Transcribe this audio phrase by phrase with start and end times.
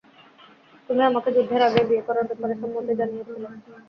[0.89, 3.47] তুমি আমাকে যুদ্ধের আগেই বিয়ে করার ব্যাপারে সম্মতি জানিয়েছিলে।